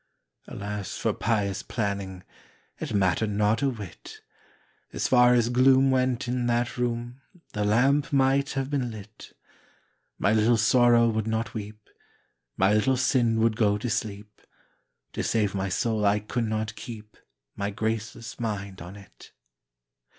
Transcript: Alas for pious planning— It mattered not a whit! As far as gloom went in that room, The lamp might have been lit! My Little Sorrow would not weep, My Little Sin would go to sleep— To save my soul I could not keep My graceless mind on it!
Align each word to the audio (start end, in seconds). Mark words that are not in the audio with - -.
Alas 0.47 0.97
for 0.97 1.13
pious 1.13 1.61
planning— 1.61 2.23
It 2.79 2.91
mattered 2.91 3.29
not 3.29 3.61
a 3.61 3.69
whit! 3.69 4.21
As 4.91 5.07
far 5.07 5.35
as 5.35 5.49
gloom 5.49 5.91
went 5.91 6.27
in 6.27 6.47
that 6.47 6.75
room, 6.75 7.21
The 7.53 7.63
lamp 7.63 8.11
might 8.11 8.53
have 8.53 8.71
been 8.71 8.89
lit! 8.89 9.33
My 10.17 10.33
Little 10.33 10.57
Sorrow 10.57 11.07
would 11.09 11.27
not 11.27 11.53
weep, 11.53 11.87
My 12.57 12.73
Little 12.73 12.97
Sin 12.97 13.39
would 13.41 13.55
go 13.55 13.77
to 13.77 13.91
sleep— 13.91 14.41
To 15.13 15.21
save 15.21 15.53
my 15.53 15.69
soul 15.69 16.03
I 16.03 16.17
could 16.19 16.45
not 16.47 16.73
keep 16.73 17.15
My 17.55 17.69
graceless 17.69 18.39
mind 18.39 18.81
on 18.81 18.95
it! 18.95 19.33